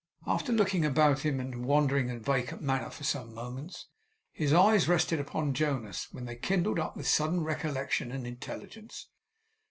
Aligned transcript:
After 0.25 0.51
looking 0.51 0.83
about 0.83 1.19
him 1.19 1.39
in 1.39 1.53
a 1.53 1.59
wandering 1.59 2.09
and 2.09 2.25
vacant 2.25 2.63
manner 2.63 2.89
for 2.89 3.03
some 3.03 3.35
moments, 3.35 3.85
his 4.31 4.51
eyes 4.51 4.87
rested 4.87 5.19
upon 5.19 5.53
Jonas, 5.53 6.07
when 6.11 6.25
they 6.25 6.35
kindled 6.37 6.79
up 6.79 6.97
with 6.97 7.07
sudden 7.07 7.43
recollection 7.43 8.11
and 8.11 8.25
intelligence. 8.25 9.09